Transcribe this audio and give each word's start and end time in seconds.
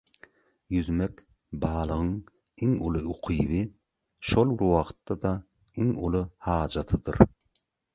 Ýüzmek 0.77 1.21
balygyň 1.65 2.09
iň 2.69 2.73
uly 2.89 3.03
ukyby, 3.17 3.63
şol 4.33 4.57
bir 4.59 4.75
wagtda-da 4.75 5.39
iň 5.85 5.97
uly 6.11 6.29
hajatydyr. 6.49 7.27